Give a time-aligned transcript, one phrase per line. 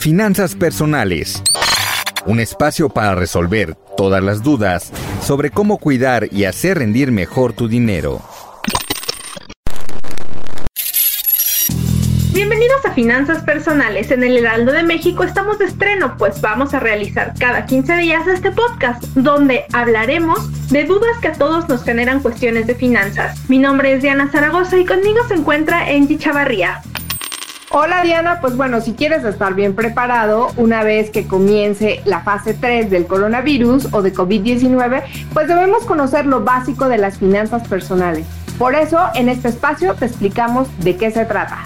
[0.00, 1.42] Finanzas personales.
[2.24, 4.90] Un espacio para resolver todas las dudas
[5.22, 8.22] sobre cómo cuidar y hacer rendir mejor tu dinero.
[12.32, 14.10] Bienvenidos a Finanzas Personales.
[14.10, 18.26] En el Heraldo de México estamos de estreno, pues vamos a realizar cada 15 días
[18.26, 23.38] este podcast, donde hablaremos de dudas que a todos nos generan cuestiones de finanzas.
[23.50, 26.80] Mi nombre es Diana Zaragoza y conmigo se encuentra Angie Chavarría.
[27.72, 32.52] Hola Diana, pues bueno, si quieres estar bien preparado una vez que comience la fase
[32.52, 38.26] 3 del coronavirus o de COVID-19, pues debemos conocer lo básico de las finanzas personales.
[38.58, 41.58] Por eso, en este espacio te explicamos de qué se trata.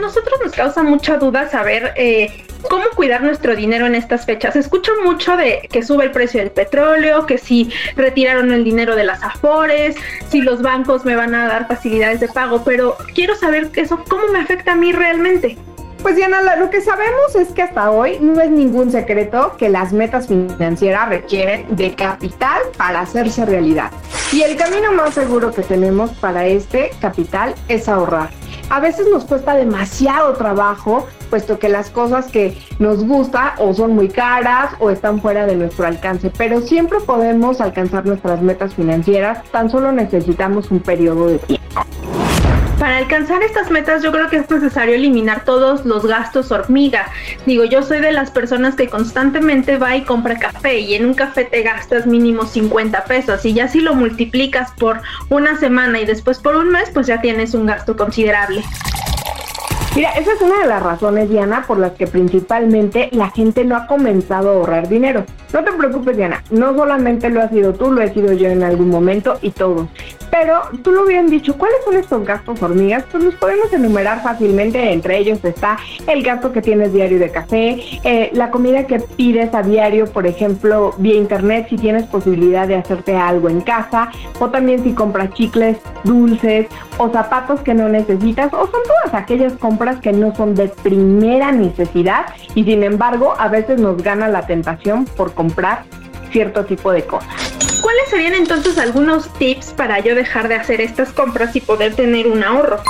[0.00, 4.56] Nosotros nos causa mucha duda saber eh, cómo cuidar nuestro dinero en estas fechas.
[4.56, 9.04] Escucho mucho de que sube el precio del petróleo, que si retiraron el dinero de
[9.04, 9.96] las afores,
[10.28, 14.28] si los bancos me van a dar facilidades de pago, pero quiero saber eso, cómo
[14.28, 15.58] me afecta a mí realmente.
[16.02, 19.92] Pues Diana, lo que sabemos es que hasta hoy no es ningún secreto que las
[19.92, 23.90] metas financieras requieren de capital para hacerse realidad.
[24.32, 28.30] Y el camino más seguro que tenemos para este capital es ahorrar
[28.70, 33.94] a veces nos cuesta demasiado trabajo, puesto que las cosas que nos gusta o son
[33.94, 39.42] muy caras o están fuera de nuestro alcance, pero siempre podemos alcanzar nuestras metas financieras,
[39.50, 41.57] tan solo necesitamos un periodo de tiempo.
[42.78, 47.06] Para alcanzar estas metas yo creo que es necesario eliminar todos los gastos hormiga.
[47.44, 51.14] Digo, yo soy de las personas que constantemente va y compra café y en un
[51.14, 56.06] café te gastas mínimo 50 pesos y ya si lo multiplicas por una semana y
[56.06, 58.62] después por un mes, pues ya tienes un gasto considerable.
[59.98, 63.74] Mira, esa es una de las razones, Diana, por las que principalmente la gente no
[63.74, 65.24] ha comenzado a ahorrar dinero.
[65.52, 68.62] No te preocupes, Diana, no solamente lo has sido tú, lo he sido yo en
[68.62, 69.88] algún momento y todos.
[70.30, 73.04] Pero tú lo habían dicho, ¿cuáles son estos gastos hormigas?
[73.10, 74.92] Pues los podemos enumerar fácilmente.
[74.92, 79.52] Entre ellos está el gasto que tienes diario de café, eh, la comida que pides
[79.52, 84.48] a diario, por ejemplo, vía internet, si tienes posibilidad de hacerte algo en casa, o
[84.50, 89.87] también si compras chicles, dulces o zapatos que no necesitas, o son todas aquellas compras
[89.96, 95.04] que no son de primera necesidad y sin embargo a veces nos gana la tentación
[95.04, 95.84] por comprar
[96.30, 97.28] cierto tipo de cosas.
[97.82, 102.26] ¿Cuáles serían entonces algunos tips para yo dejar de hacer estas compras y poder tener
[102.26, 102.80] un ahorro?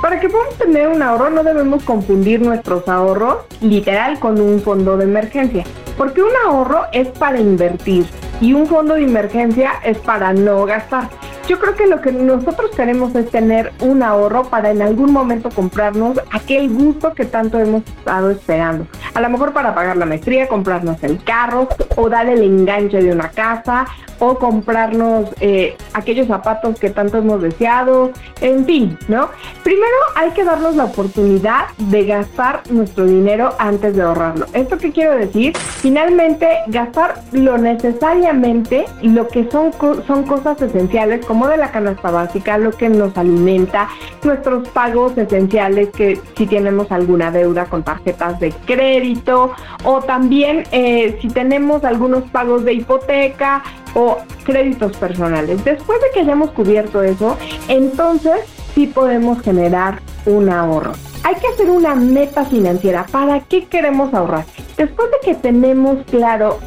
[0.00, 4.96] Para que podamos tener un ahorro no debemos confundir nuestros ahorros literal con un fondo
[4.96, 5.64] de emergencia,
[5.96, 8.06] porque un ahorro es para invertir
[8.40, 11.08] y un fondo de emergencia es para no gastar.
[11.46, 15.50] Yo creo que lo que nosotros queremos es tener un ahorro para en algún momento
[15.50, 18.86] comprarnos aquel gusto que tanto hemos estado esperando.
[19.12, 23.12] A lo mejor para pagar la maestría, comprarnos el carro o dar el enganche de
[23.12, 23.84] una casa
[24.20, 29.28] o comprarnos eh, aquellos zapatos que tanto hemos deseado, en fin, ¿no?
[29.62, 34.46] Primero hay que darnos la oportunidad de gastar nuestro dinero antes de ahorrarlo.
[34.52, 35.56] ¿Esto qué quiero decir?
[35.56, 39.72] Finalmente, gastar lo necesariamente, lo que son,
[40.06, 43.88] son cosas esenciales, como de la canasta básica, lo que nos alimenta,
[44.22, 49.52] nuestros pagos esenciales, que si tenemos alguna deuda con tarjetas de crédito,
[49.84, 53.62] o también eh, si tenemos algunos pagos de hipoteca,
[53.94, 55.64] o créditos personales.
[55.64, 57.36] Después de que hayamos cubierto eso,
[57.68, 58.40] entonces
[58.74, 60.92] sí podemos generar un ahorro.
[61.22, 63.06] Hay que hacer una meta financiera.
[63.10, 64.44] ¿Para qué queremos ahorrar?
[64.76, 66.58] Después de que tenemos claro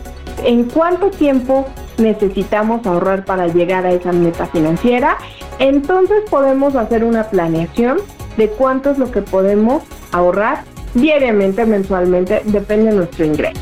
[0.44, 5.18] en cuánto tiempo necesitamos ahorrar para llegar a esa meta financiera,
[5.60, 7.98] entonces podemos hacer una planeación
[8.38, 10.64] de cuánto es lo que podemos ahorrar
[10.94, 13.62] diariamente, mensualmente, depende de nuestro ingreso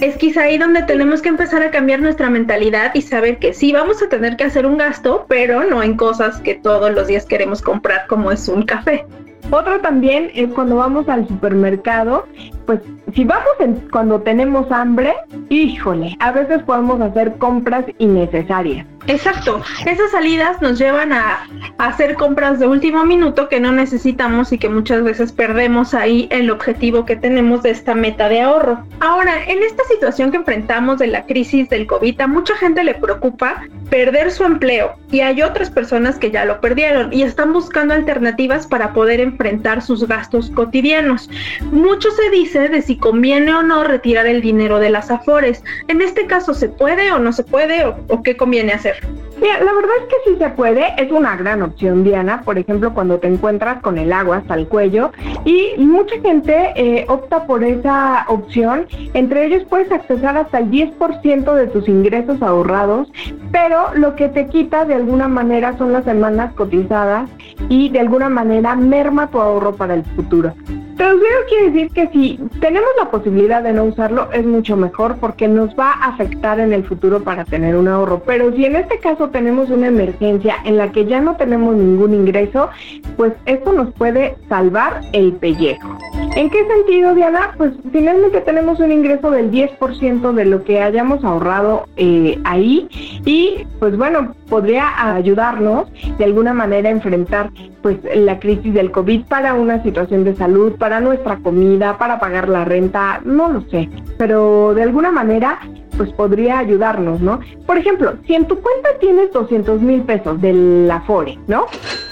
[0.00, 3.72] es quizá ahí donde tenemos que empezar a cambiar nuestra mentalidad y saber que sí
[3.72, 7.26] vamos a tener que hacer un gasto, pero no en cosas que todos los días
[7.26, 9.04] queremos comprar como es un café.
[9.50, 12.24] Otro también es cuando vamos al supermercado
[12.68, 12.80] pues
[13.14, 15.14] si vamos en, cuando tenemos hambre,
[15.48, 18.86] híjole, a veces podemos hacer compras innecesarias.
[19.06, 21.48] Exacto, esas salidas nos llevan a,
[21.78, 26.50] hacer compras de último minuto que no necesitamos y que muchas veces perdemos ahí el
[26.50, 28.84] objetivo que tenemos de esta meta de ahorro.
[29.00, 32.96] Ahora, en esta situación que enfrentamos de la crisis del COVID, a mucha gente le
[32.96, 37.94] preocupa perder su empleo y hay otras personas que ya lo perdieron y están buscando
[37.94, 41.30] alternativas para poder enfrentar sus gastos cotidianos.
[41.72, 45.62] Mucho se dice de si conviene o no retirar el dinero de las afores.
[45.88, 49.06] En este caso, ¿se puede o no se puede o, qué conviene hacer?
[49.40, 52.42] La verdad es que sí se puede, es una gran opción, Diana.
[52.44, 55.12] Por ejemplo, cuando te encuentras con el agua hasta el cuello
[55.44, 58.86] y mucha gente eh, opta por esa opción.
[59.14, 63.12] Entre ellos puedes accesar hasta el 10% de tus ingresos ahorrados,
[63.52, 67.30] pero lo que te quita de alguna manera son las semanas cotizadas
[67.68, 70.54] y de alguna manera merma tu ahorro para el futuro.
[70.98, 75.46] Eso quiere decir que si tenemos la posibilidad de no usarlo, es mucho mejor porque
[75.46, 78.22] nos va a afectar en el futuro para tener un ahorro.
[78.26, 82.14] Pero si en este caso tenemos una emergencia en la que ya no tenemos ningún
[82.14, 82.70] ingreso,
[83.16, 85.96] pues esto nos puede salvar el pellejo.
[86.34, 87.54] ¿En qué sentido, Diana?
[87.56, 92.88] Pues finalmente tenemos un ingreso del 10% de lo que hayamos ahorrado eh, ahí
[93.24, 97.50] y pues bueno, podría ayudarnos de alguna manera a enfrentar
[97.82, 102.48] pues la crisis del COVID para una situación de salud, para nuestra comida, para pagar
[102.48, 105.60] la renta, no lo sé, pero de alguna manera
[105.98, 107.40] pues podría ayudarnos, ¿no?
[107.66, 111.66] Por ejemplo, si en tu cuenta tienes 200 mil pesos del Afore, ¿no?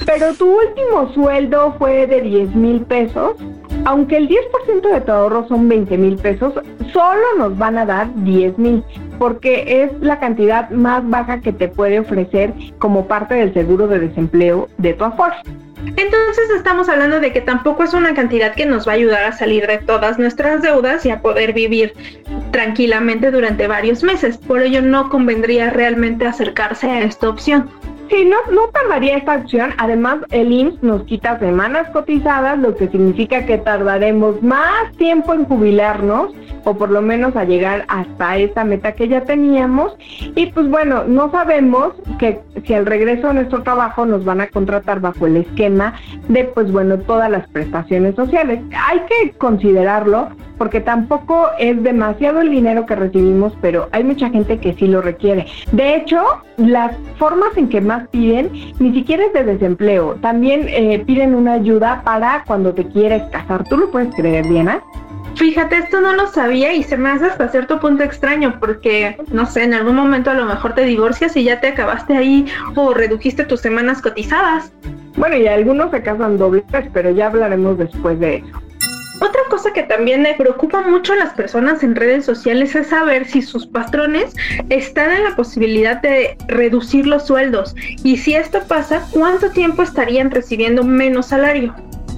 [0.05, 3.37] Pero tu último sueldo fue de 10 mil pesos,
[3.85, 6.53] aunque el 10% de tu ahorro son 20 mil pesos,
[6.93, 8.83] solo nos van a dar 10 mil,
[9.19, 14.01] porque es la cantidad más baja que te puede ofrecer como parte del seguro de
[14.01, 15.37] desempleo de tu Afore.
[15.85, 19.33] Entonces estamos hablando de que tampoco es una cantidad que nos va a ayudar a
[19.33, 21.93] salir de todas nuestras deudas y a poder vivir
[22.51, 24.39] tranquilamente durante varios meses.
[24.39, 27.71] Por ello no convendría realmente acercarse a esta opción.
[28.09, 29.71] Sí, no, no tardaría esta opción.
[29.79, 35.45] Además, el IMSS nos quita semanas cotizadas, lo que significa que tardaremos más tiempo en
[35.45, 36.33] jubilarnos
[36.65, 39.97] o por lo menos a llegar hasta esta meta que ya teníamos.
[40.35, 44.49] Y pues bueno, no sabemos que si al regreso a nuestro trabajo nos van a
[44.49, 45.95] contratar bajo el esquema
[46.29, 48.61] de pues bueno, todas las prestaciones sociales.
[48.89, 54.59] Hay que considerarlo porque tampoco es demasiado el dinero que recibimos, pero hay mucha gente
[54.59, 55.47] que sí lo requiere.
[55.73, 56.23] De hecho,
[56.57, 61.55] las formas en que más piden ni siquiera es de desempleo, también eh, piden una
[61.55, 63.65] ayuda para cuando te quieres casar.
[63.69, 64.83] ¿Tú lo puedes creer, Diana?
[65.37, 69.45] Fíjate, esto no lo sabía y se me hace hasta cierto punto extraño porque, no
[69.45, 72.95] sé, en algún momento a lo mejor te divorcias y ya te acabaste ahí o
[72.95, 74.73] redujiste tus semanas cotizadas.
[75.17, 78.66] Bueno, y algunos se casan dobles, pero ya hablaremos después de eso.
[79.21, 83.27] Otra cosa que también me preocupa mucho a las personas en redes sociales es saber
[83.27, 84.35] si sus patrones
[84.69, 87.75] están en la posibilidad de reducir los sueldos
[88.05, 91.75] y si esto pasa, ¿cuánto tiempo estarían recibiendo menos salario?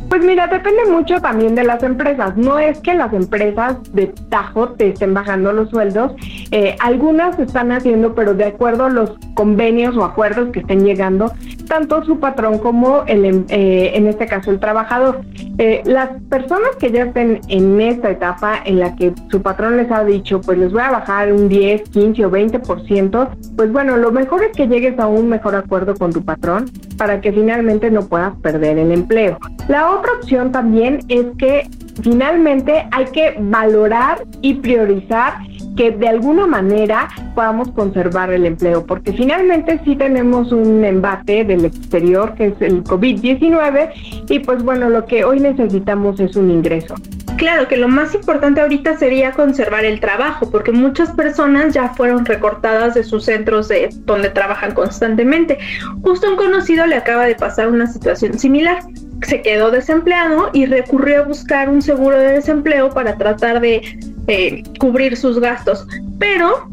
[0.08, 2.36] Pues mira, depende mucho también de las empresas.
[2.36, 6.12] No es que las empresas de tajo te estén bajando los sueldos.
[6.50, 11.30] Eh, algunas están haciendo, pero de acuerdo a los convenios o acuerdos que estén llegando,
[11.68, 15.20] tanto su patrón como el, em, eh, en este caso el trabajador.
[15.58, 19.90] Eh, las personas que ya estén en esta etapa en la que su patrón les
[19.90, 24.10] ha dicho, pues les voy a bajar un 10, 15 o 20%, pues bueno, lo
[24.10, 28.02] mejor es que llegues a un mejor acuerdo con tu patrón para que finalmente no
[28.06, 29.38] puedas perder el empleo.
[29.68, 31.68] La otra opción también es que
[32.02, 35.38] finalmente hay que valorar y priorizar
[35.76, 41.64] que de alguna manera podamos conservar el empleo, porque finalmente sí tenemos un embate del
[41.64, 46.96] exterior, que es el COVID-19, y pues bueno, lo que hoy necesitamos es un ingreso.
[47.36, 52.26] Claro que lo más importante ahorita sería conservar el trabajo, porque muchas personas ya fueron
[52.26, 55.58] recortadas de sus centros de donde trabajan constantemente.
[56.02, 58.80] Justo un conocido le acaba de pasar una situación similar
[59.22, 64.62] se quedó desempleado y recurrió a buscar un seguro de desempleo para tratar de eh,
[64.78, 65.86] cubrir sus gastos,
[66.18, 66.68] pero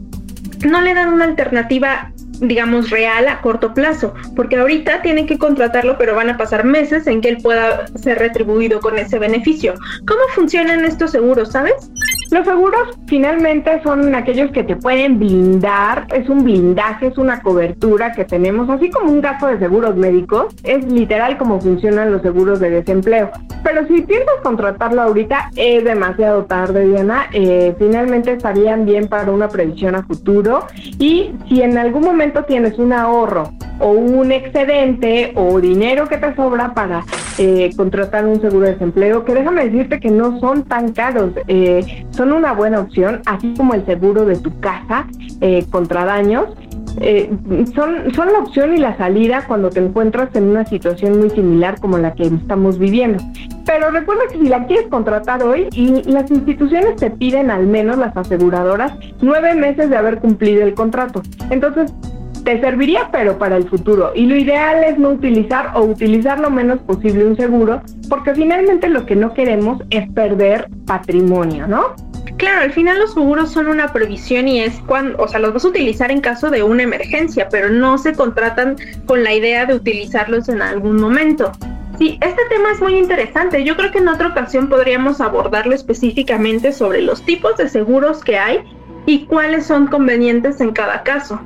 [0.66, 5.98] no le dan una alternativa digamos real a corto plazo, porque ahorita tienen que contratarlo,
[5.98, 9.74] pero van a pasar meses en que él pueda ser retribuido con ese beneficio.
[10.08, 11.92] ¿Cómo funcionan estos seguros, sabes?
[12.32, 18.14] Los seguros finalmente son aquellos que te pueden blindar, es un blindaje, es una cobertura
[18.14, 22.60] que tenemos, así como un gasto de seguros médicos, es literal como funcionan los seguros
[22.60, 23.32] de desempleo.
[23.64, 27.28] Pero si piensas contratarlo ahorita, es demasiado tarde, Diana.
[27.34, 30.66] Eh, finalmente estarían bien para una previsión a futuro
[31.00, 36.36] y si en algún momento tienes un ahorro o un excedente o dinero que te
[36.36, 37.04] sobra para
[37.38, 42.06] eh, contratar un seguro de desempleo, que déjame decirte que no son tan caros, eh,
[42.12, 45.08] son una buena opción, así como el seguro de tu casa
[45.42, 46.46] eh, contra daños.
[47.76, 51.80] son, son la opción y la salida cuando te encuentras en una situación muy similar
[51.82, 53.22] como la que estamos viviendo.
[53.66, 57.98] Pero recuerda que si la quieres contratar hoy, y las instituciones te piden al menos
[57.98, 61.22] las aseguradoras nueve meses de haber cumplido el contrato.
[61.50, 61.92] Entonces,
[62.46, 64.12] te serviría, pero para el futuro.
[64.16, 68.88] Y lo ideal es no utilizar o utilizar lo menos posible un seguro, porque finalmente
[68.88, 71.96] lo que no queremos es perder patrimonio, ¿no?
[72.38, 75.66] Claro, al final los seguros son una previsión y es cuando, o sea, los vas
[75.66, 78.76] a utilizar en caso de una emergencia, pero no se contratan
[79.08, 81.52] con la idea de utilizarlos en algún momento.
[81.98, 83.64] Sí, este tema es muy interesante.
[83.64, 88.38] Yo creo que en otra ocasión podríamos abordarlo específicamente sobre los tipos de seguros que
[88.38, 88.60] hay
[89.06, 91.40] y cuáles son convenientes en cada caso.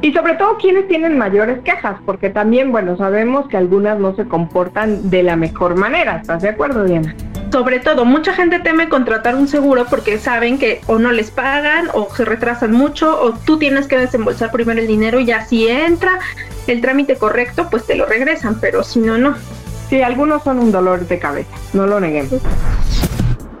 [0.00, 4.26] Y sobre todo quienes tienen mayores quejas, porque también, bueno, sabemos que algunas no se
[4.26, 6.16] comportan de la mejor manera.
[6.16, 7.14] ¿Estás de acuerdo, Diana?
[7.52, 11.88] Sobre todo, mucha gente teme contratar un seguro porque saben que o no les pagan
[11.94, 15.66] o se retrasan mucho o tú tienes que desembolsar primero el dinero y ya si
[15.66, 16.20] entra
[16.68, 19.34] el trámite correcto, pues te lo regresan, pero si no, no.
[19.88, 22.40] Sí, algunos son un dolor de cabeza, no lo neguemos.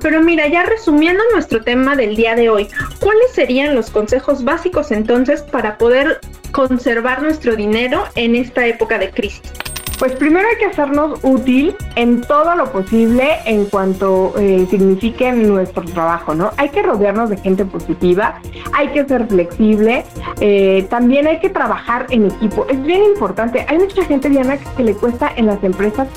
[0.00, 2.68] Pero mira, ya resumiendo nuestro tema del día de hoy,
[3.00, 6.20] ¿cuáles serían los consejos básicos entonces para poder
[6.52, 9.42] conservar nuestro dinero en esta época de crisis?
[10.00, 15.82] Pues primero hay que hacernos útil en todo lo posible en cuanto eh, signifique nuestro
[15.82, 16.52] trabajo, ¿no?
[16.56, 18.40] Hay que rodearnos de gente positiva,
[18.72, 20.06] hay que ser flexible,
[20.40, 22.64] eh, también hay que trabajar en equipo.
[22.70, 23.66] Es bien importante.
[23.68, 26.08] Hay mucha gente, Diana, que le cuesta en las empresas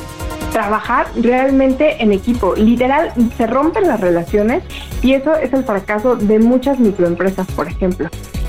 [0.54, 2.56] trabajar realmente en equipo.
[2.56, 4.64] Literal, se rompen las relaciones
[5.02, 8.08] y eso es el fracaso de muchas microempresas, por ejemplo.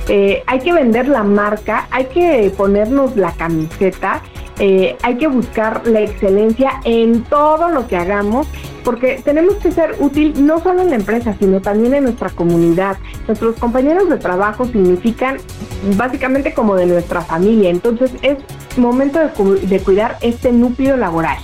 [0.09, 4.21] Eh, hay que vender la marca, hay que ponernos la camiseta,
[4.59, 8.47] eh, hay que buscar la excelencia en todo lo que hagamos,
[8.85, 12.99] porque tenemos que ser útil no solo en la empresa, sino también en nuestra comunidad.
[13.27, 15.39] Nuestros compañeros de trabajo significan
[15.97, 18.37] básicamente como de nuestra familia, entonces es
[18.77, 21.39] momento de cuidar este núcleo laboral.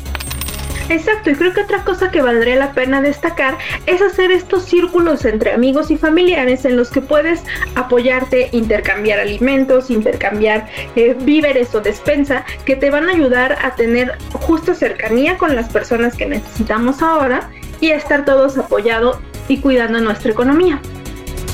[0.90, 3.56] Exacto, y creo que otra cosa que valdría la pena destacar
[3.86, 7.44] es hacer estos círculos entre amigos y familiares en los que puedes
[7.76, 14.18] apoyarte, intercambiar alimentos, intercambiar eh, víveres o despensa que te van a ayudar a tener
[14.32, 17.48] justa cercanía con las personas que necesitamos ahora
[17.80, 20.80] y a estar todos apoyados y cuidando nuestra economía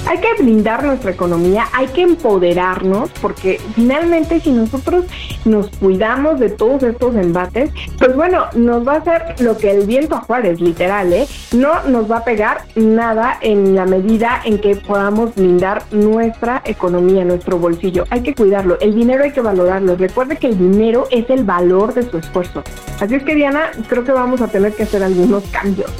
[0.07, 5.05] hay que blindar nuestra economía, hay que empoderarnos, porque finalmente si nosotros
[5.45, 9.87] nos cuidamos de todos estos embates, pues bueno, nos va a hacer lo que el
[9.87, 11.27] viento a Juárez, literal, ¿eh?
[11.53, 17.25] No nos va a pegar nada en la medida en que podamos blindar nuestra economía,
[17.25, 18.05] nuestro bolsillo.
[18.11, 19.97] Hay que cuidarlo, el dinero hay que valorarlo.
[19.97, 22.63] Recuerde que el dinero es el valor de su esfuerzo.
[23.01, 25.91] Así es que Diana, creo que vamos a tener que hacer algunos cambios.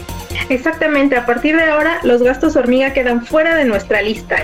[0.49, 4.37] Exactamente, a partir de ahora los gastos hormiga quedan fuera de nuestra lista.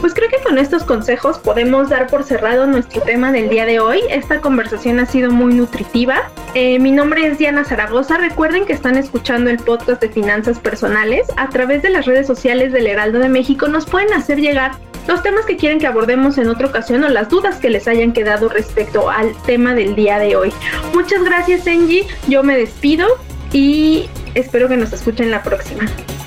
[0.00, 3.80] Pues creo que con estos consejos podemos dar por cerrado nuestro tema del día de
[3.80, 4.00] hoy.
[4.08, 6.30] Esta conversación ha sido muy nutritiva.
[6.54, 8.16] Eh, mi nombre es Diana Zaragoza.
[8.16, 11.26] Recuerden que están escuchando el podcast de finanzas personales.
[11.36, 14.72] A través de las redes sociales del Heraldo de México nos pueden hacer llegar
[15.06, 18.12] los temas que quieren que abordemos en otra ocasión o las dudas que les hayan
[18.12, 20.52] quedado respecto al tema del día de hoy.
[20.94, 22.06] Muchas gracias, Angie.
[22.26, 23.06] Yo me despido
[23.52, 25.82] y espero que nos escuchen la próxima.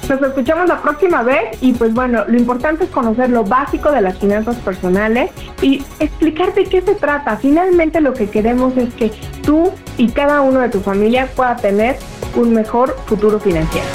[0.10, 4.02] Nos escuchamos la próxima vez y pues bueno, lo importante es conocer lo básico de
[4.02, 5.32] las finanzas personales
[5.62, 7.38] y explicar de qué se trata.
[7.38, 9.12] Finalmente lo que queremos es que
[9.44, 11.98] tú y cada uno de tu familia pueda tener
[12.36, 13.88] un mejor futuro financiero.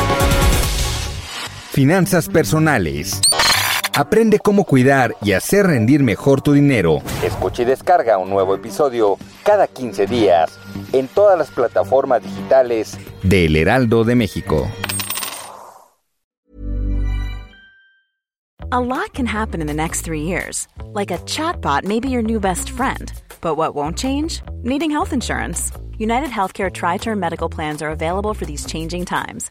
[1.73, 3.21] Finanzas personales.
[3.99, 7.03] Aprende cómo cuidar y hacer rendir mejor tu dinero.
[7.25, 10.57] Escucha y descarga un nuevo episodio cada 15 días
[10.93, 14.69] en todas las plataformas digitales de El Heraldo de México.
[18.71, 20.69] A lot can happen in the next three years.
[20.95, 23.13] Like a chatbot may be your new best friend.
[23.41, 24.43] But what won't change?
[24.63, 25.73] Needing health insurance.
[25.99, 29.51] United Healthcare Tri Term Medical Plans are available for these changing times